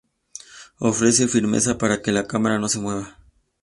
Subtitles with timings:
[0.79, 3.19] Ofrece firmeza para que la cámara no se mueva.